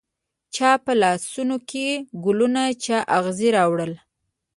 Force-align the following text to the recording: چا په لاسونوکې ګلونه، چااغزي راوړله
چا 0.55 0.71
په 0.83 0.91
لاسونوکې 1.01 1.87
ګلونه، 2.23 2.61
چااغزي 2.83 3.49
راوړله 3.57 3.99